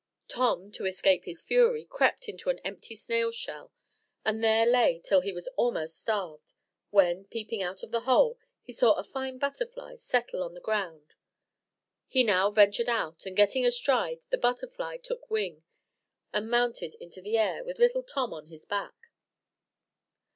Tom, 0.27 0.71
to 0.71 0.87
escape 0.87 1.25
his 1.25 1.43
fury, 1.43 1.85
crept 1.85 2.27
into 2.27 2.49
an 2.49 2.57
empty 2.65 2.95
snail 2.95 3.29
shell, 3.31 3.71
and 4.25 4.43
there 4.43 4.65
lay 4.65 4.97
till 4.99 5.21
he 5.21 5.31
was 5.31 5.47
almost 5.49 5.99
starved; 6.01 6.55
when, 6.89 7.25
peeping 7.25 7.61
out 7.61 7.83
of 7.83 7.91
the 7.91 7.99
hole, 7.99 8.39
he 8.63 8.73
saw 8.73 8.93
a 8.95 9.03
fine 9.03 9.37
butterfly 9.37 9.95
settle 9.97 10.41
on 10.41 10.55
the 10.55 10.59
ground: 10.59 11.13
he 12.07 12.23
now 12.23 12.49
ventured 12.49 12.89
out, 12.89 13.27
and 13.27 13.35
getting 13.37 13.63
astride, 13.63 14.21
the 14.31 14.39
butterfly 14.39 14.97
took 14.97 15.29
wing, 15.29 15.63
and 16.33 16.49
mounted 16.49 16.95
into 16.95 17.21
the 17.21 17.37
air 17.37 17.63
with 17.63 17.77
little 17.77 18.01
Tom 18.01 18.33
on 18.33 18.47
his 18.47 18.65
back. 18.65 18.95